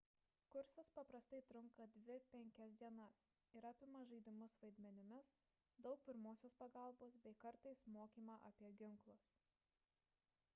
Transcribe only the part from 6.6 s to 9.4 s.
pagalbos bei kartais mokymą apie ginklus